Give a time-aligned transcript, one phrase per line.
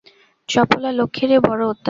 [0.49, 1.79] চপলা লক্ষ্মীর এ বড় অত্যাচার!